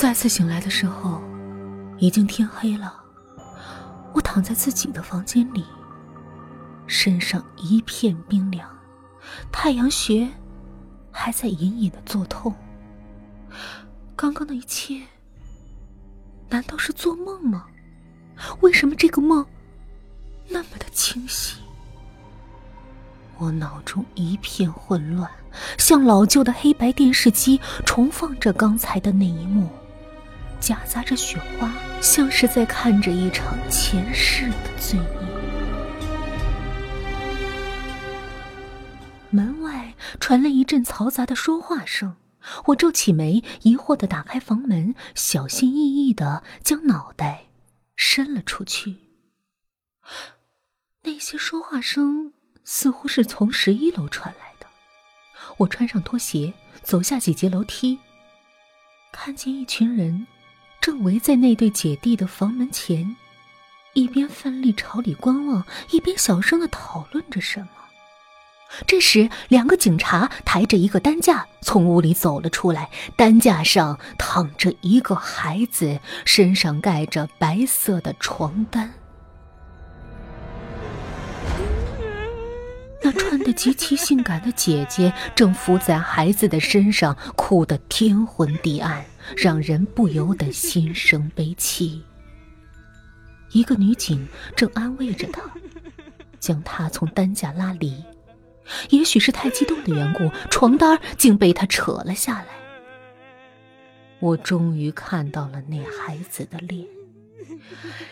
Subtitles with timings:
[0.00, 1.20] 再次醒来的时候，
[1.98, 2.94] 已经天黑了。
[4.14, 5.62] 我躺在自己的房间里，
[6.86, 8.66] 身上一片冰凉，
[9.52, 10.26] 太阳穴
[11.10, 12.54] 还在隐隐的作痛。
[14.16, 15.02] 刚刚的一切，
[16.48, 17.66] 难道是做梦吗？
[18.60, 19.44] 为什么这个梦
[20.48, 21.60] 那么的清晰？
[23.36, 25.30] 我脑中一片混乱，
[25.76, 29.68] 像老旧的黑白电视机重放着刚才的那一幕，
[30.60, 35.28] 夹杂着雪花，像是在看着一场前世的罪孽。
[39.30, 42.16] 门外传来一阵嘈杂的说话声，
[42.66, 47.46] 我皱起眉，疑惑的打开房门，小心翼翼的将脑袋
[47.96, 48.96] 伸了出去。
[51.02, 52.34] 那些说话声。
[52.62, 54.66] 似乎是从十一楼传来的。
[55.56, 56.52] 我穿上拖鞋，
[56.82, 57.98] 走下几节楼梯，
[59.10, 60.26] 看见一群人
[60.80, 63.14] 正围在那对姐弟的房门前，
[63.92, 67.68] 一边奋力朝里观望，一边小声的讨论着什么。
[68.86, 78.90] 这时，两个警察抬着一个担架从屋里走了出来，担架上躺着一个孩子，身上盖着白色的床单。
[83.02, 89.04] 那穿得极其性感的姐姐正伏在孩子的身上，哭得天昏地暗，
[89.36, 92.02] 让人不由得心生悲戚。
[93.52, 95.42] 一个女警正安慰着他，
[96.38, 98.02] 将他从担架拉离。
[98.90, 102.46] 也许是太激动的缘故，床单竟被他扯了下来。
[104.20, 106.86] 我终于看到了那孩子的脸，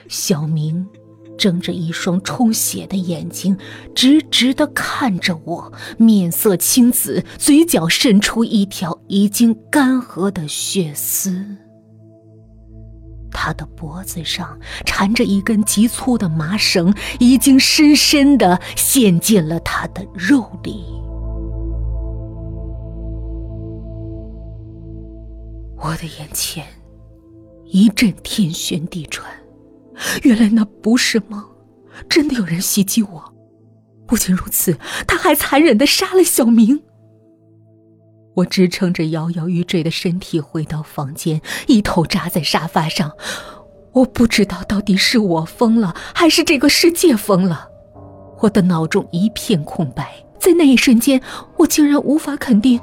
[0.08, 0.89] 小明。
[1.39, 3.56] 睁着一双充血的眼睛，
[3.94, 11.56] 直直的看着我，面色青紫，嘴角渗出一条已经干涸的血丝。
[13.30, 20.85] 他的脖子上缠着一根极粗的麻绳，已经深深的陷进了他的肉里。
[25.80, 26.67] 我的眼前
[27.67, 29.24] 一阵天旋地转。
[30.23, 31.45] 原来那不是梦，
[32.09, 33.35] 真的有人袭击我。
[34.07, 36.83] 不仅如此，他还残忍的杀了小明。
[38.36, 43.13] 我支撑着摇摇欲坠的身体回到房间，一头扎在沙发上。
[43.92, 47.69] 我不知道到底是我疯了，还是这个世界疯了。
[48.41, 51.20] 我的脑中一片空白，在那一瞬间，
[51.57, 52.80] 我竟然无法肯定，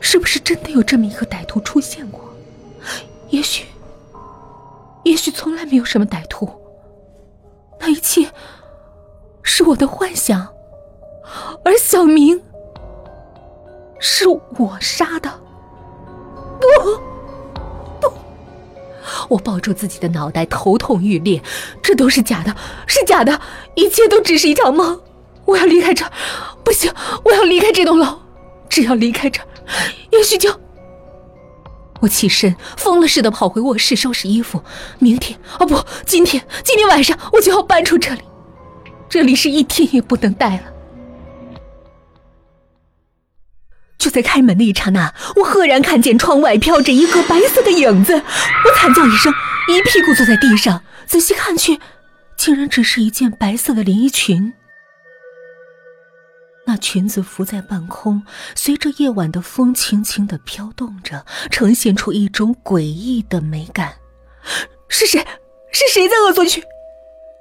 [0.00, 2.34] 是不是真的有这么一个歹徒出现过。
[3.28, 3.66] 也许。
[5.06, 6.50] 也许从来没有什么歹徒，
[7.78, 8.28] 那一切
[9.40, 10.48] 是我的幻想，
[11.64, 12.42] 而小明
[14.00, 15.30] 是我杀的。
[16.58, 16.66] 不，
[18.00, 18.12] 不！
[19.28, 21.40] 我抱住自己的脑袋，头痛欲裂。
[21.80, 22.52] 这都是假的，
[22.88, 23.40] 是假的，
[23.76, 25.00] 一切都只是一场梦。
[25.44, 26.10] 我要离开这儿，
[26.64, 26.92] 不行，
[27.24, 28.18] 我要离开这栋楼。
[28.68, 29.46] 只要离开这儿，
[30.10, 30.50] 也许就……
[32.06, 34.62] 我起身，疯了似的跑回卧室收拾衣服。
[35.00, 38.22] 明天，哦不，今天，今天晚上我就要搬出这里，
[39.08, 40.62] 这里是一天也不能待了。
[43.98, 48.14] 就在开门的一刹那，我赫然看见窗外飘着一个白色的影子。
[48.14, 49.32] 我惨叫一声，
[49.68, 51.80] 一屁股坐在地上，仔细看去，
[52.38, 54.52] 竟然只是一件白色的连衣裙。
[56.68, 58.24] 那裙子浮在半空，
[58.56, 63.94] 随着夜晚的风轻轻的飘动着，呈现出一种诡异的美感。
[64.88, 65.24] 是谁？
[65.72, 66.62] 是谁在恶作剧？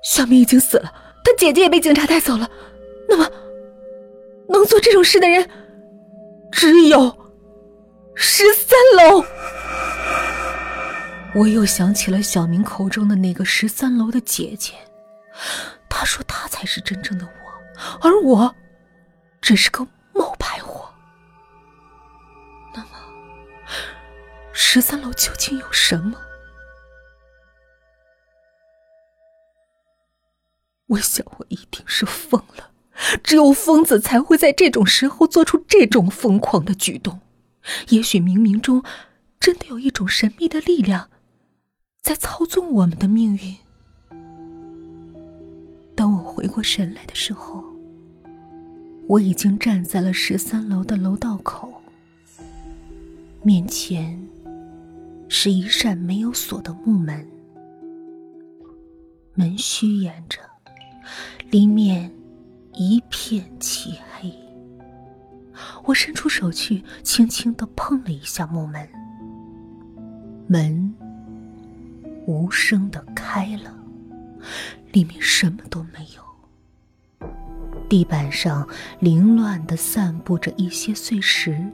[0.04, 0.94] 小明已经死了，
[1.24, 2.48] 他姐姐也被警察带走了。
[3.10, 3.28] 那么，
[4.48, 5.50] 能做这种事的人，
[6.52, 7.18] 只有
[8.14, 8.78] 十三
[9.10, 9.26] 楼。
[11.34, 14.74] 我又想起了小明口中的那个十三楼的姐姐，
[15.90, 18.56] 他说他才是真正的我，而我。
[19.46, 20.90] 只是个冒牌货。
[22.74, 22.90] 那么，
[24.52, 26.20] 十三楼究竟有什么？
[30.88, 32.72] 我想，我一定是疯了。
[33.24, 37.20] 只有疯子才会在这种时候做出这种疯狂的举动。
[37.90, 38.84] 也许冥冥中
[39.40, 41.12] 真的有一种神秘的力量
[42.02, 43.56] 在操纵我们的命运。
[45.96, 47.75] 当我回过神来的时候。
[49.08, 51.72] 我已经站在了十三楼的楼道口，
[53.44, 54.20] 面前
[55.30, 57.26] 是一扇没有锁的木门，
[59.36, 60.40] 门虚掩着，
[61.52, 62.12] 里面
[62.74, 64.34] 一片漆黑。
[65.84, 68.90] 我伸出手去，轻轻的碰了一下木门，
[70.48, 70.94] 门
[72.26, 73.72] 无声的开了，
[74.92, 76.25] 里面什么都没有。
[77.86, 78.68] 地板上
[79.00, 81.66] 凌乱的散布着一些碎石。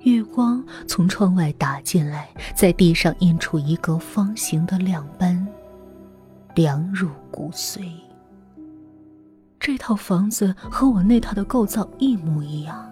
[0.00, 5.46] 月光从窗外打进来，在地上印出一个方形的亮斑，
[6.56, 7.88] 凉入骨髓。
[9.60, 12.84] 这套房子和我那套的构造一模一样，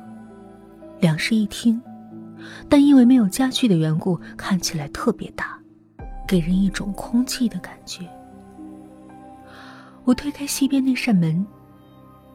[1.00, 1.82] 两室一厅，
[2.68, 5.58] 但因为没有家具的缘故，看起来特别大，
[6.28, 8.08] 给人一种空寂的感觉。
[10.04, 11.44] 我推开西边那扇门，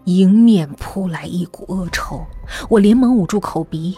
[0.05, 2.23] 迎面扑来一股恶臭，
[2.69, 3.95] 我连忙捂住口鼻。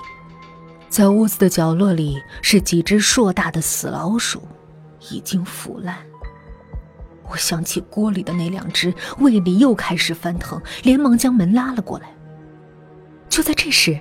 [0.87, 4.41] 在屋子的角落里是几只硕大的死老鼠，
[5.11, 5.97] 已经腐烂。
[7.29, 12.07] 我想起锅里的那两只，胃里又开始翻腾，连忙将门拉了过来。
[13.27, 13.99] 就在这时，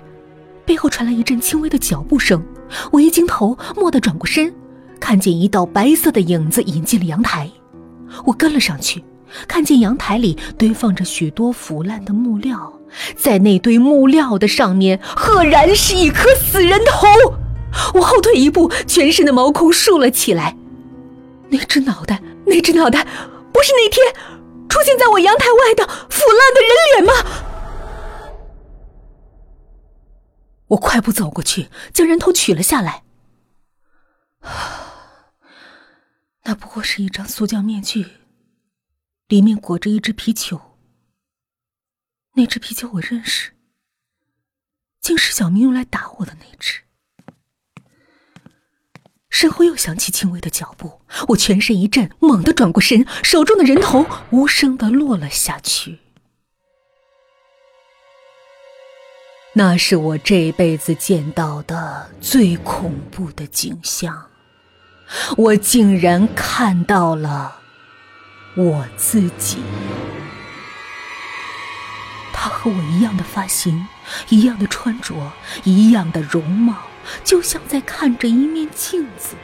[0.65, 2.41] 背后传来一阵轻微的脚步声，
[2.89, 4.53] 我一惊头，蓦地转过身，
[4.97, 7.51] 看见一道白色的影子引进了阳台。
[8.23, 9.03] 我跟了上去，
[9.47, 12.73] 看见阳台里堆放着许多腐烂的木料。
[13.15, 17.07] 在那堆木料的上面，赫然是一颗死人头。
[17.93, 20.55] 我后退一步，全身的毛孔竖了起来。
[21.49, 23.05] 那只脑袋，那只脑袋，
[23.51, 24.13] 不是那天
[24.69, 27.11] 出现在我阳台外的腐烂的人脸吗？
[30.69, 33.03] 我快步走过去，将人头取了下来。
[36.45, 38.07] 那不过是一张塑胶面具，
[39.27, 40.61] 里面裹着一只皮球。
[42.35, 43.51] 那只皮球我认识，
[45.01, 46.81] 竟是小明用来打我的那只。
[49.29, 55.99] 身后又响起轻微的脚步，我全身一震，猛地转过身，手中的人头无声的落了下去。
[59.53, 64.29] 那是我这辈子见到的最恐怖的景象，
[65.35, 67.59] 我竟然看到了
[68.57, 69.59] 我自己。
[72.33, 73.87] 他和我一样的发型，
[74.29, 75.31] 一样的穿着，
[75.63, 76.73] 一样的容貌，
[77.23, 79.35] 就像在看着一面镜子。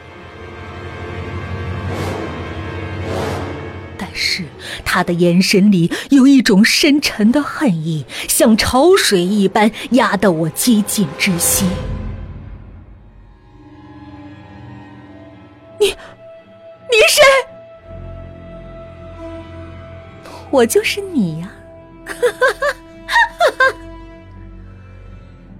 [3.96, 4.44] 但是
[4.84, 11.66] 他的眼神里有一种深沉的恨意，像潮水一般压得我几近窒息。
[15.80, 15.94] 你，
[20.54, 21.50] 我就是你呀！
[22.06, 22.46] 哈哈
[23.58, 23.74] 哈。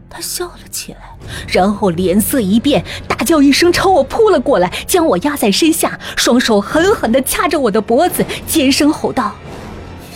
[0.09, 1.01] 他笑了起来，
[1.49, 9.35] 然后脸色一变，大叫一声，朝我扑了过来，将我压在身下，双手狠狠地掐着我的脖子，尖声吼道：“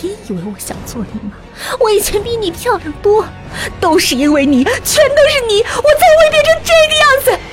[0.00, 1.34] 你以为我想做你吗？
[1.80, 3.24] 我以前比你漂亮多，
[3.80, 4.72] 都是因为你，全
[5.08, 7.44] 都是你，我才会变成这个样子。”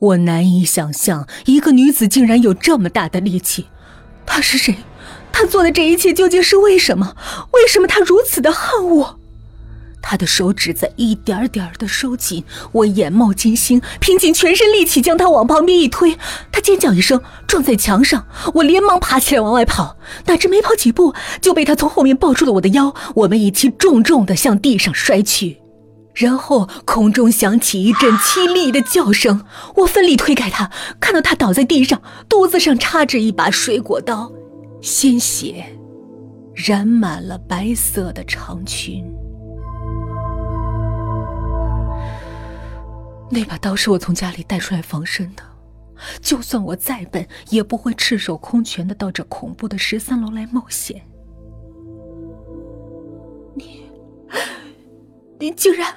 [0.00, 3.66] 我难以想象，一个女子竟然有这么大的力气。
[4.24, 4.76] 她是谁？
[5.32, 7.16] 她做的这一切究竟是为什么？
[7.52, 9.18] 为什么她如此的恨我？
[10.00, 16.16] 他的手指在一点点的收紧，我眼冒金星，拼尽全身力气将他往旁边一推。
[16.52, 18.26] 他尖叫一声，撞在墙上。
[18.54, 21.12] 我连忙爬起来往外跑，哪知没跑几步
[21.42, 22.94] 就被他从后面抱住了我的腰。
[23.16, 25.58] 我们一起重重的向地上摔去，
[26.18, 29.44] 然后空中响起一阵凄厉的叫声。
[29.76, 34.32] 我奋力推开他，看到他倒在地上，肚子上插着一把水果刀。
[34.80, 35.64] 鲜血
[36.54, 39.04] 染满了白色的长裙。
[43.30, 45.42] 那把刀是我从家里带出来防身的，
[46.20, 51.00] 就算我再笨，也不会赤手空拳的到这恐怖的十三楼来冒险。
[53.54, 53.84] 你，
[55.38, 55.94] 你竟然……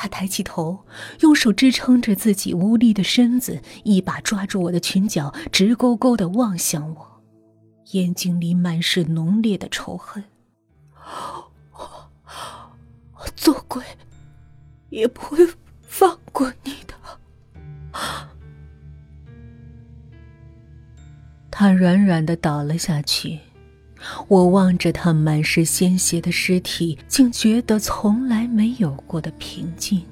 [0.00, 0.86] 他抬起头，
[1.20, 7.20] 用手支撑着自己无力的身子，一把抓住我的裙角，直勾勾的望向我。
[7.90, 10.24] 眼睛里满是浓烈的仇恨。
[11.74, 13.84] 我做鬼
[14.88, 15.46] 也不会
[15.82, 16.94] 放过你的。
[21.50, 23.38] 他软软的倒了下去。
[24.28, 30.04] 我望着他满是鲜血的尸体，竟觉得从来没有过的平静。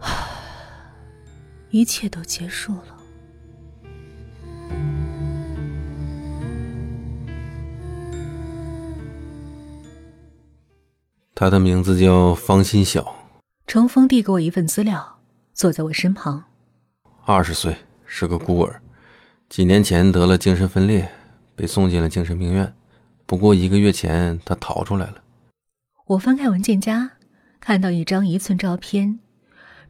[1.70, 2.94] 一切都结束了。
[11.34, 13.14] 他的名字叫方新晓。
[13.66, 15.20] 程峰递给我一份资料，
[15.52, 16.42] 坐在我身旁。
[17.24, 18.82] 二十岁，是个孤儿，
[19.48, 21.10] 几年前得了精神分裂，
[21.56, 22.74] 被送进了精神病院，
[23.24, 25.22] 不过一个月前他逃出来了。
[26.06, 27.10] 我翻开文件夹，
[27.58, 29.18] 看到一张一寸照片，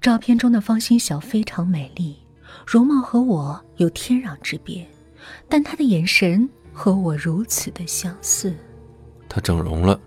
[0.01, 2.19] 照片中的方心晓非常美丽，
[2.65, 4.87] 容貌和我有天壤之别，
[5.49, 8.55] 但她的眼神和我如此的相似。
[9.29, 9.99] 她整容了。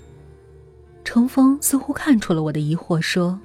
[1.04, 3.38] 程峰似乎看出了我的疑惑，说：“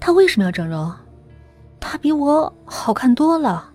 [0.00, 0.90] 她为什么要整容？
[1.78, 3.66] 她比我好看多了。”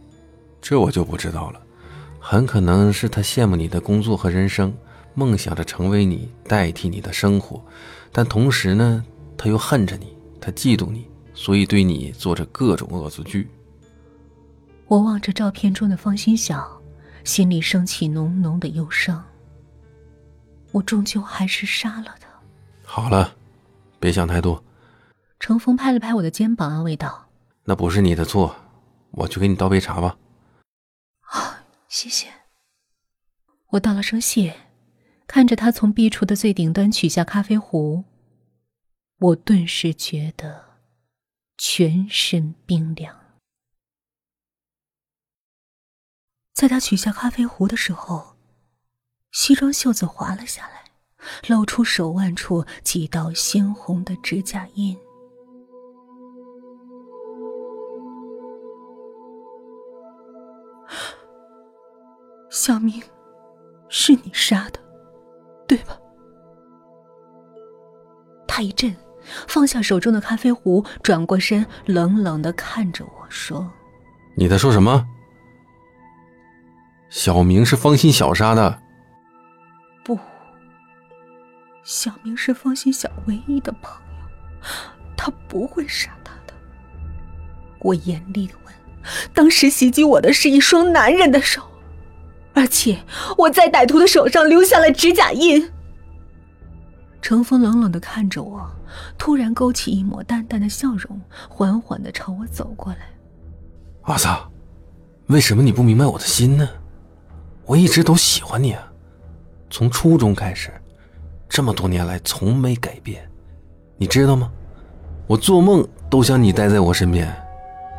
[0.65, 1.61] 这我就不知道了。
[2.19, 4.75] 很可能是他羡慕你的工作和人生，
[5.13, 7.63] 梦想着成为你，代替你的生活，
[8.11, 9.05] 但同时呢，
[9.37, 13.47] 他又恨着你，他嫉妒你，所以对你做着各种恶作剧。
[14.87, 16.81] 我望着照片中的方心晓，
[17.23, 19.23] 心里升起浓浓的忧伤。
[20.71, 22.27] 我终究还是杀了他。
[22.83, 23.35] 好了，
[23.99, 24.63] 别想太多。
[25.39, 27.27] 程峰拍了拍我的肩膀，安慰道
[27.65, 28.55] ：“那不是你的错，
[29.11, 30.17] 我去给你倒杯茶吧。”
[31.95, 32.27] 谢谢。
[33.67, 34.67] 我道了声谢，
[35.27, 38.03] 看着他从壁橱的最顶端取下咖啡壶，
[39.19, 40.81] 我顿时觉得
[41.57, 43.37] 全身冰凉。
[46.53, 48.35] 在他取下咖啡壶的时候，
[49.31, 50.83] 西装袖子滑了下来，
[51.47, 54.99] 露出手腕处几道鲜红的指甲印。
[62.55, 63.03] 小明，
[63.89, 64.79] 是你杀的，
[65.67, 65.97] 对吧？
[68.47, 68.95] 他一震，
[69.45, 73.69] 放下手中的咖啡壶，转过身，冷冷的看着我说
[74.37, 75.05] ：“你在说什么？
[77.09, 78.81] 小明是方心晓杀的？
[80.05, 80.17] 不，
[81.83, 84.67] 小明是方心晓唯一的朋友，
[85.17, 86.53] 他不会杀他的。”
[87.83, 88.73] 我严厉的问
[89.35, 91.61] ：“当时袭击我的是一双男人的手。”
[92.55, 92.97] 而且
[93.37, 95.69] 我在歹徒的手上留下了指甲印。
[97.21, 98.65] 程峰冷冷的看着我，
[99.17, 101.19] 突然勾起一抹淡淡的笑容，
[101.49, 102.99] 缓缓的朝我走过来。
[104.03, 104.47] 阿萨，
[105.27, 106.69] 为什么你不明白我的心呢？
[107.65, 108.91] 我一直都喜欢你啊，
[109.69, 110.71] 从初中开始，
[111.49, 113.27] 这么多年来从没改变，
[113.97, 114.51] 你知道吗？
[115.25, 117.35] 我做梦都想你待在我身边。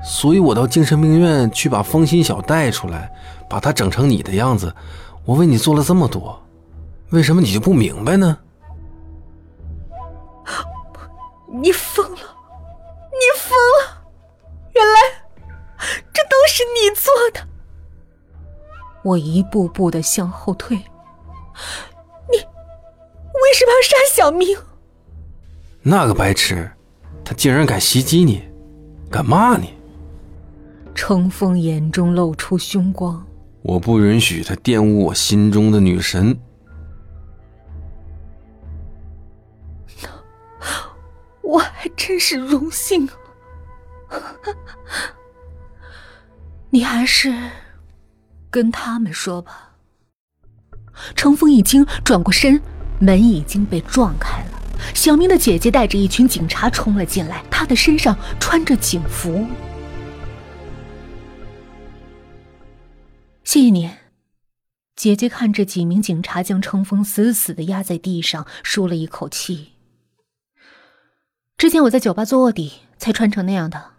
[0.09, 3.13] 所以我到精神病院去把方心晓带出来，
[3.51, 4.73] 把她整成你的样子。
[5.25, 6.41] 我为你做了这么多，
[7.11, 8.39] 为什么你就不明白呢？
[11.61, 12.19] 你疯了！
[13.11, 14.05] 你疯了！
[14.75, 15.01] 原来
[16.13, 17.41] 这都是你做的！
[19.03, 20.77] 我一步步的向后退。
[20.77, 24.57] 你为什么要杀小明？
[25.83, 26.71] 那个白痴，
[27.25, 28.45] 他竟然敢袭击你，
[29.11, 29.76] 敢骂你！
[30.97, 33.25] 程峰眼中露出凶光，
[33.61, 36.37] 我不允许他玷污我心中的女神。
[40.03, 40.09] 那
[41.45, 43.07] 我还真是荣幸
[44.09, 44.17] 啊！
[46.71, 47.31] 你还是
[48.51, 49.75] 跟他们说吧。
[51.15, 52.61] 程峰已经转过身，
[52.99, 54.63] 门已经被撞开了。
[54.95, 59.47] 小明的姐姐带着一群警察冲了进来，她的身上穿着警服。
[63.47, 63.89] 谢谢你，
[64.97, 65.29] 姐姐。
[65.29, 69.75] 看着几名警察将程峰死死的压在地上，舒了一口气。
[71.57, 73.93] 之前我在酒吧做卧底，才穿成那样的。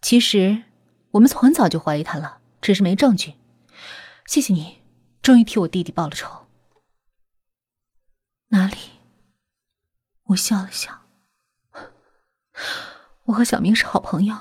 [0.00, 0.62] 其实
[1.10, 3.34] 我们很早就怀疑他了，只是没证据。
[4.26, 4.78] 谢谢你，
[5.20, 6.46] 终于替我弟弟报了仇。
[8.48, 8.76] 哪里？
[10.28, 11.02] 我笑了笑。
[13.24, 14.34] 我和小明是好朋友，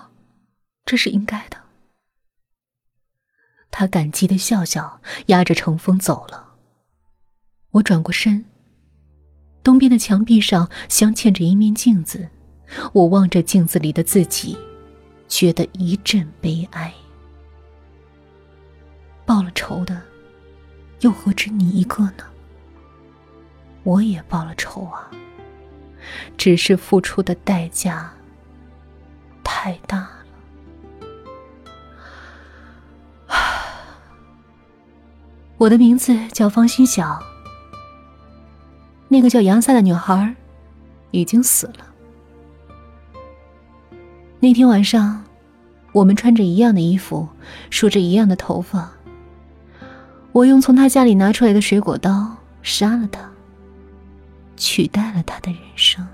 [0.85, 1.66] 这是应该的。
[3.79, 6.55] 他感激的笑笑，压着程峰走了。
[7.69, 8.43] 我转过身，
[9.61, 12.27] 东边的墙壁上镶嵌着一面镜子，
[12.91, 14.57] 我望着镜子里的自己，
[15.27, 16.91] 觉得一阵悲哀。
[19.27, 20.01] 报了仇的，
[21.01, 22.23] 又何止你一个呢？
[23.83, 25.11] 我也报了仇啊，
[26.35, 28.11] 只是付出的代价
[29.43, 30.16] 太大。
[35.57, 37.19] 我的名字叫方心晓。
[39.07, 40.35] 那个叫杨萨的女孩，
[41.11, 41.93] 已经死了。
[44.39, 45.23] 那天晚上，
[45.93, 47.27] 我们穿着一样的衣服，
[47.71, 48.91] 梳着一样的头发。
[50.31, 53.27] 我用从他家里拿出来的水果刀杀了他，
[54.55, 56.07] 取代了他的人生。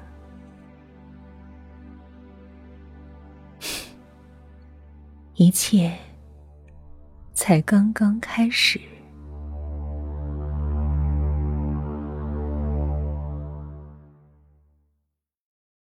[5.35, 5.97] 一切
[7.33, 8.79] 才刚刚开始。